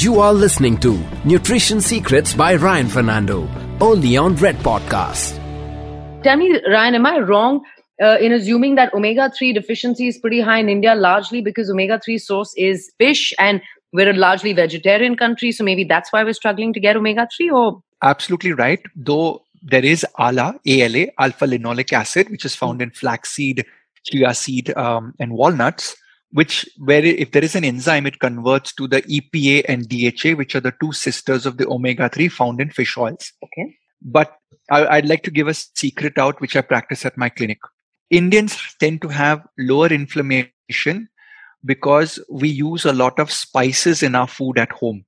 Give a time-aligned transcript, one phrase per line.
[0.00, 3.48] You are listening to Nutrition Secrets by Ryan Fernando,
[3.80, 5.34] only on Red Podcast.
[6.22, 7.64] Tell me, Ryan, am I wrong
[8.00, 11.98] uh, in assuming that omega 3 deficiency is pretty high in India, largely because omega
[11.98, 13.60] 3 source is fish and
[13.92, 17.50] we're a largely vegetarian country, so maybe that's why we're struggling to get omega 3?
[17.50, 18.80] Or absolutely right.
[18.94, 23.66] Though there is ALA, ALA, alpha linoleic acid, which is found in flaxseed,
[24.04, 25.96] chia seed, um, and walnuts
[26.30, 30.54] which where if there is an enzyme it converts to the epa and dha which
[30.54, 33.32] are the two sisters of the omega-3 found in fish oils.
[33.42, 33.76] Okay.
[34.02, 34.36] But
[34.70, 37.58] I, would like to give a secret out which i practice at my clinic.
[38.10, 41.08] Indians tend to have lower inflammation
[41.64, 45.04] because we use a lot of spices in our food at home.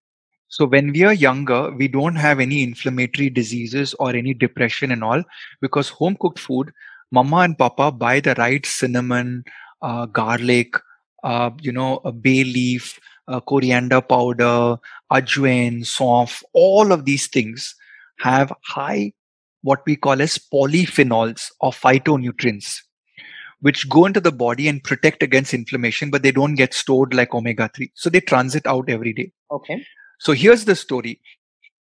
[0.49, 5.05] So when we are younger we don't have any inflammatory diseases or any depression and
[5.05, 5.23] all
[5.61, 6.73] because home cooked food
[7.13, 9.45] mama and papa buy the right cinnamon
[9.83, 10.75] uh, garlic
[11.23, 14.77] uh, you know, a bay leaf, a coriander powder,
[15.13, 17.75] ajwain, saunf, all of these things
[18.19, 19.13] have high
[19.63, 22.79] what we call as polyphenols or phytonutrients,
[23.61, 27.35] which go into the body and protect against inflammation, but they don't get stored like
[27.35, 27.91] omega 3.
[27.95, 29.33] So they transit out every day.
[29.51, 29.85] Okay.
[30.19, 31.21] So here's the story.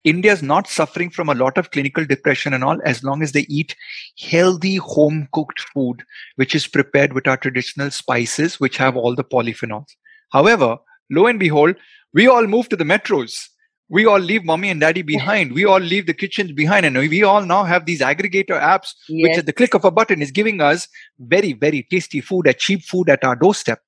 [0.04, 3.32] India is not suffering from a lot of clinical depression and all as long as
[3.32, 3.76] they eat
[4.18, 6.02] healthy home cooked food,
[6.36, 9.94] which is prepared with our traditional spices, which have all the polyphenols.
[10.30, 10.78] However,
[11.10, 11.76] lo and behold,
[12.14, 13.48] we all move to the metros.
[13.90, 15.52] We all leave mommy and daddy behind.
[15.52, 16.86] We all leave the kitchens behind.
[16.86, 19.28] And we all now have these aggregator apps, yes.
[19.28, 22.60] which at the click of a button is giving us very, very tasty food at
[22.60, 23.80] cheap food at our doorstep.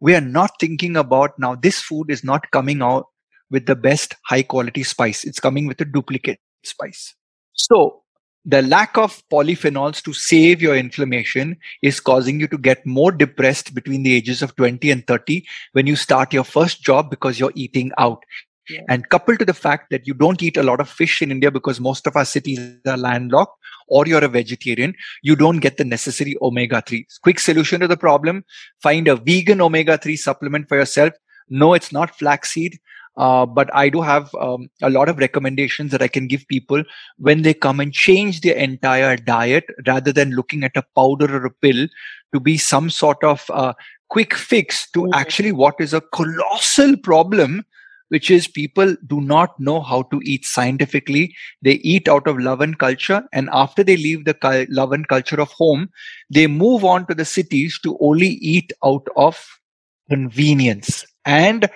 [0.00, 3.06] We are not thinking about now this food is not coming out
[3.50, 5.24] with the best high quality spice.
[5.24, 7.14] It's coming with a duplicate spice.
[7.52, 8.02] So
[8.44, 13.74] the lack of polyphenols to save your inflammation is causing you to get more depressed
[13.74, 17.52] between the ages of 20 and 30 when you start your first job because you're
[17.54, 18.22] eating out.
[18.68, 18.80] Yeah.
[18.88, 21.50] And coupled to the fact that you don't eat a lot of fish in India
[21.50, 23.56] because most of our cities are landlocked,
[23.88, 27.04] or you're a vegetarian, you don't get the necessary omega 3.
[27.22, 28.44] Quick solution to the problem
[28.80, 31.12] find a vegan omega 3 supplement for yourself.
[31.48, 32.78] No, it's not flaxseed.
[33.20, 36.82] Uh, but I do have um, a lot of recommendations that I can give people
[37.18, 41.44] when they come and change their entire diet rather than looking at a powder or
[41.44, 41.86] a pill
[42.32, 43.74] to be some sort of uh,
[44.08, 45.12] quick fix to mm-hmm.
[45.12, 47.62] actually what is a colossal problem
[48.08, 51.32] which is people do not know how to eat scientifically.
[51.62, 53.22] They eat out of love and culture.
[53.32, 55.90] And after they leave the love and culture of home,
[56.28, 59.60] they move on to the cities to only eat out of
[60.08, 61.04] convenience.
[61.24, 61.70] And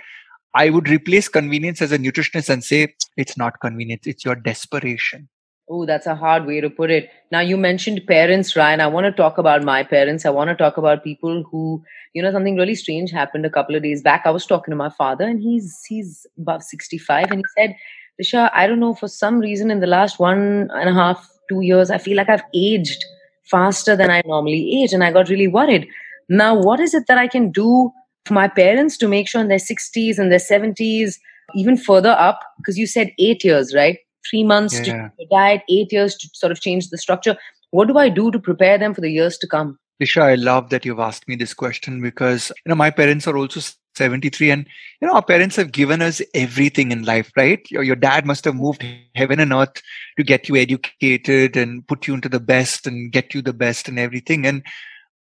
[0.55, 5.29] I would replace convenience as a nutritionist and say it's not convenience, it's your desperation.
[5.69, 7.09] Oh, that's a hard way to put it.
[7.33, 8.83] Now, you mentioned parents, Ryan.
[8.83, 10.27] I want to talk about my parents.
[10.27, 11.83] I want to talk about people who,
[12.13, 14.23] you know, something really strange happened a couple of days back.
[14.27, 17.77] I was talking to my father, and he's he's above 65, and he said,
[18.21, 21.63] Disha, I don't know, for some reason in the last one and a half, two
[21.63, 23.03] years, I feel like I've aged
[23.45, 25.89] faster than I normally age, and I got really worried.
[26.29, 27.91] Now, what is it that I can do
[28.33, 31.17] my parents to make sure in their 60s and their 70s,
[31.55, 33.99] even further up, because you said eight years, right?
[34.31, 35.09] Three months yeah.
[35.19, 37.37] to diet, eight years to sort of change the structure.
[37.71, 39.79] What do I do to prepare them for the years to come?
[40.03, 43.37] Disha, I love that you've asked me this question because you know my parents are
[43.37, 43.61] also
[43.95, 44.67] 73 and
[45.01, 48.45] you know our parents have given us everything in life right your, your dad must
[48.45, 48.85] have moved
[49.15, 49.81] heaven and earth
[50.19, 53.89] to get you educated and put you into the best and get you the best
[53.89, 54.65] and everything and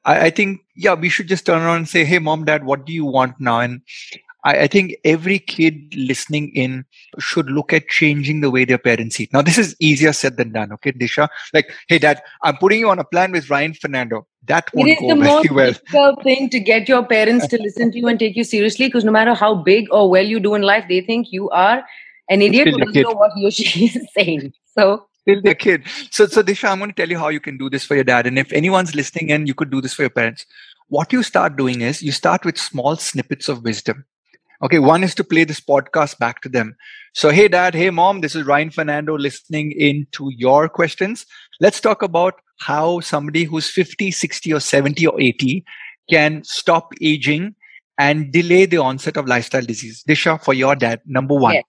[0.09, 2.85] I, I, think, yeah, we should just turn around and say, hey, mom, dad, what
[2.85, 3.59] do you want now?
[3.59, 3.81] And
[4.43, 6.85] I, I, think every kid listening in
[7.19, 9.31] should look at changing the way their parents eat.
[9.31, 11.27] Now, this is easier said than done, okay, Disha?
[11.53, 14.25] Like, hey, dad, I'm putting you on a plan with Ryan Fernando.
[14.45, 15.73] That won't it is go the most well.
[15.73, 19.05] difficult thing to get your parents to listen to you and take you seriously because
[19.05, 21.83] no matter how big or well you do in life, they think you are
[22.29, 24.53] an idiot who doesn't know what he or she is saying.
[24.65, 25.83] So still their kid.
[26.11, 28.03] So, so Disha, I'm going to tell you how you can do this for your
[28.03, 28.27] dad.
[28.27, 30.45] And if anyone's listening and you could do this for your parents,
[30.87, 34.05] what you start doing is you start with small snippets of wisdom.
[34.61, 36.75] Okay, one is to play this podcast back to them.
[37.13, 41.25] So, hey, dad, hey, mom, this is Ryan Fernando listening in to your questions.
[41.61, 45.63] Let's talk about how somebody who's 50, 60, or 70 or 80
[46.09, 47.55] can stop aging
[47.97, 50.03] and delay the onset of lifestyle disease.
[50.07, 51.53] Disha, for your dad, number one.
[51.53, 51.63] Yes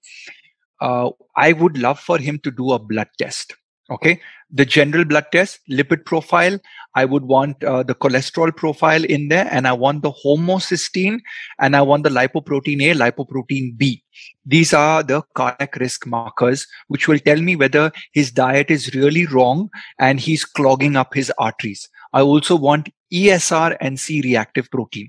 [0.80, 3.54] uh, I would love for him to do a blood test.
[3.90, 4.20] Okay.
[4.52, 6.58] The general blood test, lipid profile.
[6.94, 11.20] I would want uh, the cholesterol profile in there and I want the homocysteine
[11.60, 14.02] and I want the lipoprotein A, lipoprotein B.
[14.44, 19.26] These are the cardiac risk markers, which will tell me whether his diet is really
[19.26, 21.88] wrong and he's clogging up his arteries.
[22.12, 25.08] I also want ESR and C reactive protein.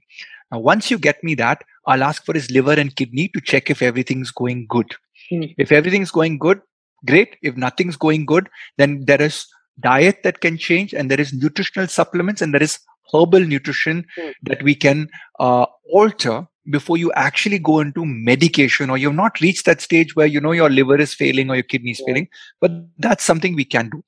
[0.51, 3.69] Now, once you get me that, I'll ask for his liver and kidney to check
[3.69, 4.93] if everything's going good.
[5.31, 5.43] Hmm.
[5.57, 6.61] If everything's going good,
[7.05, 7.37] great.
[7.41, 9.45] If nothing's going good, then there is
[9.79, 12.79] diet that can change and there is nutritional supplements and there is
[13.13, 14.29] herbal nutrition Hmm.
[14.43, 19.65] that we can uh, alter before you actually go into medication or you've not reached
[19.65, 22.05] that stage where you know your liver is failing or your kidney is Yeah.
[22.05, 22.27] failing
[22.59, 24.03] but that's something we can do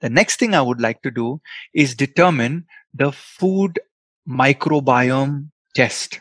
[0.00, 1.42] the next thing i would like to do
[1.74, 2.64] is determine
[2.94, 3.78] the food
[4.26, 6.20] microbiome test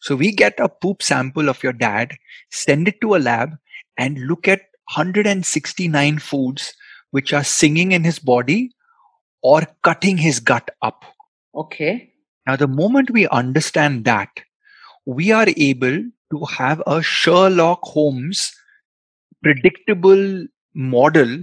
[0.00, 2.16] so we get a poop sample of your dad
[2.50, 3.56] send it to a lab
[3.98, 4.60] and look at
[4.94, 6.72] 169 foods
[7.10, 8.70] which are singing in his body
[9.42, 11.04] or cutting his gut up
[11.54, 12.12] Okay.
[12.46, 14.28] now, the moment we understand that,
[15.06, 18.52] we are able to have a Sherlock Holmes
[19.42, 21.40] predictable model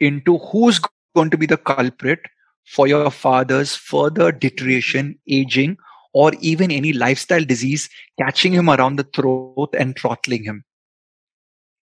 [0.00, 0.80] into who's
[1.14, 2.20] going to be the culprit
[2.66, 5.76] for your father's further deterioration, aging,
[6.12, 7.88] or even any lifestyle disease
[8.18, 10.64] catching him around the throat and throttling him.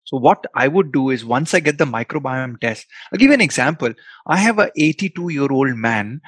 [0.05, 3.35] So what I would do is once I get the microbiome test, I'll give you
[3.35, 3.93] an example.
[4.29, 6.21] I have a 82 year old man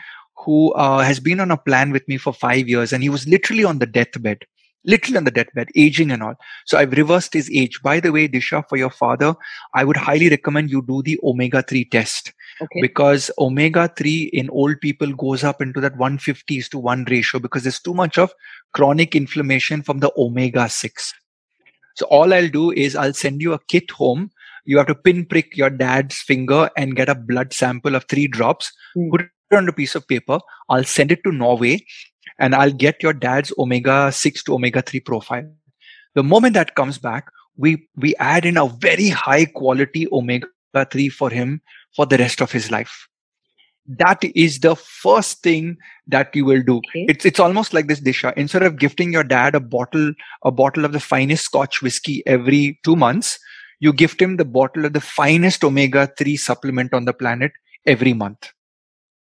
[0.44, 3.26] who uh, has been on a plan with me for five years and he was
[3.28, 4.44] literally on the deathbed
[4.84, 8.28] literally on the deathbed aging and all so i've reversed his age by the way
[8.28, 9.34] disha for your father
[9.74, 12.80] i would highly recommend you do the omega 3 test Okay.
[12.80, 17.38] because omega 3 in old people goes up into that 150 is to 1 ratio
[17.38, 18.32] because there's too much of
[18.72, 21.14] chronic inflammation from the omega 6
[21.94, 24.30] so all i'll do is i'll send you a kit home.
[24.64, 28.70] You have to pinprick your dad's finger and get a blood sample of 3 drops.
[28.94, 29.08] Hmm.
[29.10, 30.40] put it on a piece of paper.
[30.68, 31.80] I'll send it to norway
[32.38, 35.50] and i'll get your dad's omega 6 to omega 3 profile.
[36.14, 40.48] The moment that comes back we we add in a very high quality omega
[40.90, 41.60] 3 for him
[41.96, 43.08] for the rest of his life
[43.86, 45.76] that is the first thing
[46.06, 47.06] that you will do Okay.
[47.08, 50.12] it's it's almost like this disha instead of gifting your dad a bottle
[50.42, 53.38] a bottle of the finest scotch whiskey every 2 months
[53.80, 57.52] you gift him the bottle of the finest omega 3 supplement on the planet
[57.86, 58.52] every month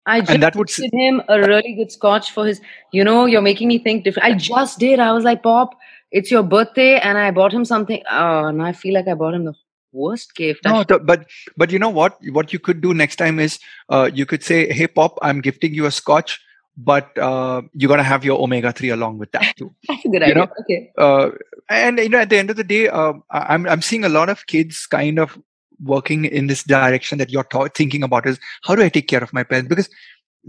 [0.05, 2.61] I just and that would gifted him a really good scotch for his.
[2.91, 4.27] You know, you're making me think different.
[4.27, 4.99] I just did.
[4.99, 5.75] I was like, Pop,
[6.11, 8.01] it's your birthday, and I bought him something.
[8.09, 9.53] Oh, and I feel like I bought him the
[9.91, 10.65] worst gift.
[10.65, 11.25] No, th- but
[11.57, 12.17] but you know what?
[12.31, 13.59] What you could do next time is
[13.89, 16.39] uh, you could say, "Hey, Pop, I'm gifting you a Scotch,
[16.77, 20.23] but uh, you're gonna have your omega three along with that too." That's a good
[20.23, 20.35] idea.
[20.35, 20.91] know, okay.
[20.97, 21.31] uh,
[21.69, 24.29] and you know, at the end of the day, I- I'm I'm seeing a lot
[24.29, 25.37] of kids kind of
[25.83, 29.23] working in this direction that you're ta- thinking about is how do I take care
[29.23, 29.69] of my parents?
[29.69, 29.89] Because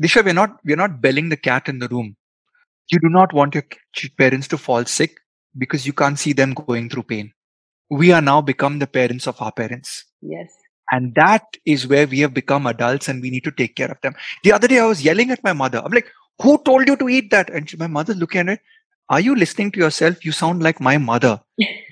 [0.00, 2.16] Disha, we're not we're not belling the cat in the room.
[2.90, 3.64] You do not want your
[4.18, 5.18] parents to fall sick
[5.56, 7.32] because you can't see them going through pain.
[7.90, 10.04] We are now become the parents of our parents.
[10.22, 10.50] Yes.
[10.92, 14.00] And that is where we have become adults and we need to take care of
[14.00, 14.14] them.
[14.42, 15.82] The other day, I was yelling at my mother.
[15.84, 16.10] I'm like,
[16.42, 17.50] who told you to eat that?
[17.50, 18.60] And she, my mother's looking at it.
[19.08, 20.24] Are you listening to yourself?
[20.24, 21.40] You sound like my mother.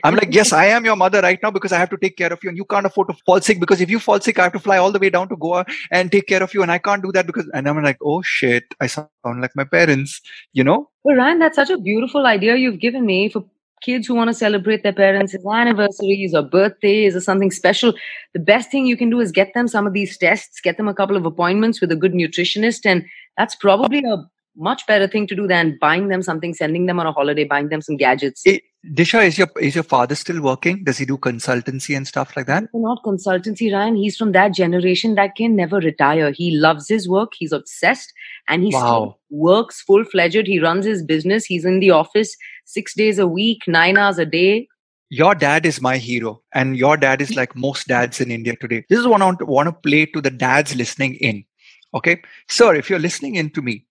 [0.05, 2.33] I'm like, yes, I am your mother right now because I have to take care
[2.33, 4.45] of you and you can't afford to fall sick because if you fall sick, I
[4.45, 6.63] have to fly all the way down to Goa and take care of you.
[6.63, 9.65] And I can't do that because, and I'm like, oh shit, I sound like my
[9.65, 10.21] parents,
[10.53, 10.91] you know?
[11.03, 13.45] Well, Ryan, that's such a beautiful idea you've given me for
[13.83, 17.93] kids who want to celebrate their parents' anniversaries or birthdays or something special.
[18.35, 20.89] The best thing you can do is get them some of these tests, get them
[20.89, 23.05] a couple of appointments with a good nutritionist, and
[23.37, 24.17] that's probably a
[24.57, 27.69] much better thing to do than buying them something, sending them on a holiday, buying
[27.69, 28.43] them some gadgets.
[28.45, 28.59] Eh,
[28.95, 30.83] Disha, is your, is your father still working?
[30.85, 32.65] Does he do consultancy and stuff like that?
[32.75, 33.97] not consultancy, Ryan.
[33.97, 36.33] He's from that generation that can never retire.
[36.33, 37.33] He loves his work.
[37.37, 38.13] He's obsessed
[38.49, 39.17] and he still Wow.
[39.31, 40.47] works full fledged.
[40.47, 41.45] He runs his business.
[41.45, 42.37] He's in the office
[42.69, 44.69] six days a week, nine hours a day.
[45.19, 48.81] your dad is my hero and your dad is like most dads in india today.
[48.91, 51.45] This is what i want to, play to the dads listening in
[52.01, 52.21] okay?
[52.57, 53.87] Sir if you're listening in to me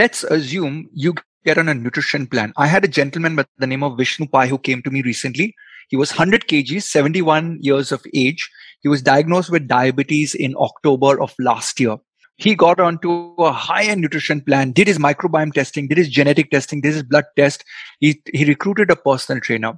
[0.00, 1.14] let's assume you
[1.46, 2.52] get on a nutrition plan.
[2.58, 5.48] I had a gentleman by the name of vishnu pai who came to me recently.
[5.88, 8.46] He was 100 kgs 71 years of age.
[8.82, 11.96] He was diagnosed with diabetes in october of last year
[12.40, 16.80] he got onto a high-end nutrition plan did his microbiome testing did his genetic testing
[16.80, 17.64] did his blood test
[18.00, 19.72] he, he recruited a personal trainer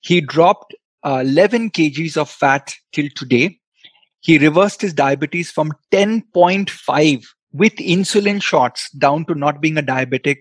[0.00, 0.74] he dropped
[1.04, 3.58] uh, 11 kgs of fat till today.
[4.20, 10.38] He reversed his diabetes from 10.5 with insulin shots down to not being a diabetic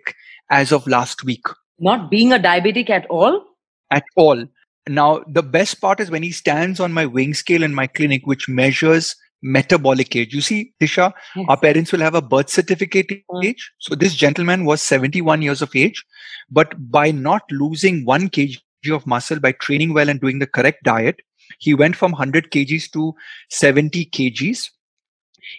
[0.50, 1.46] as of last week
[1.80, 3.44] Not being a diabetic at all.
[3.92, 4.46] at all.
[4.90, 8.26] Now, the best part is when he stands on my wing scale in my clinic,
[8.26, 10.34] which measures metabolic age.
[10.34, 11.46] You see, Disha, Yes.
[11.50, 13.46] our parents will have a birth certificate Mm.
[13.46, 13.72] age.
[13.80, 16.04] So this gentleman was 71 years of age,
[16.50, 18.58] but by not losing one kg
[18.92, 21.22] of muscle by training well and doing the correct diet,
[21.60, 23.14] he went from 100 kgs to
[23.50, 24.70] 70 kgs.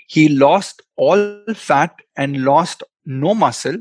[0.09, 3.77] He lost all fat and lost no muscle,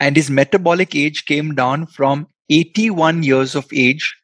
[0.00, 4.16] and his metabolic age came down from 81 years of age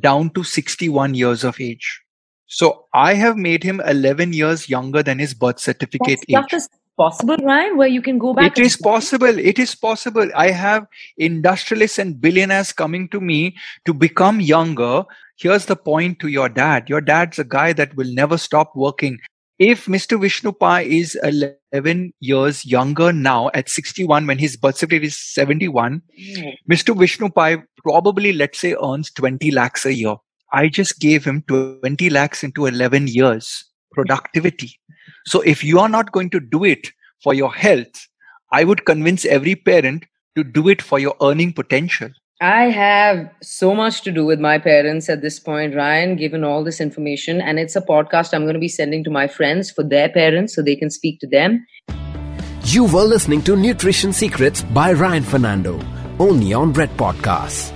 [0.00, 2.00] down to 61 years of age.
[2.46, 6.54] So I have made him 11 years younger than his birth certificate That age.
[6.54, 8.58] is possible, Ryan, where you can go back.
[8.58, 9.38] It is possible.
[9.38, 10.28] It is possible.
[10.34, 10.86] I have
[11.18, 15.04] industrialists and billionaires coming to me to become younger.
[15.36, 16.88] Here's the point to your dad.
[16.88, 19.18] Your dad's a guy that will never stop working.
[19.58, 20.20] If Mr.
[20.20, 26.02] Vishnu Pai is 11 years younger now at 61 when his birth certificate is 71,
[26.14, 26.48] hmm.
[26.70, 26.96] Mr.
[26.96, 30.16] Vishnu Pai probably, let's say, earns 20 lakhs a year.
[30.52, 34.78] I just gave him 20 lakhs into 11 years productivity.
[35.26, 36.88] So if you are not going to do it
[37.22, 38.06] for your health,
[38.52, 40.04] I would convince every parent
[40.36, 42.10] to do it for your earning potential.
[42.40, 46.62] I have so much to do with my parents at this point, Ryan, given all
[46.62, 47.40] this information.
[47.40, 50.54] And it's a podcast I'm going to be sending to my friends for their parents
[50.54, 51.66] so they can speak to them.
[52.64, 55.80] You were listening to Nutrition Secrets by Ryan Fernando,
[56.18, 57.75] only on Red Podcasts.